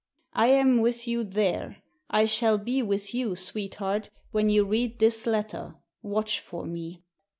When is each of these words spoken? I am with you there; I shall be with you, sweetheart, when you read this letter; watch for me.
I 0.33 0.47
am 0.47 0.79
with 0.81 1.07
you 1.07 1.23
there; 1.23 1.83
I 2.09 2.25
shall 2.25 2.57
be 2.57 2.81
with 2.81 3.13
you, 3.13 3.35
sweetheart, 3.35 4.09
when 4.31 4.49
you 4.49 4.65
read 4.65 4.97
this 4.97 5.27
letter; 5.27 5.75
watch 6.01 6.39
for 6.39 6.65
me. 6.65 7.03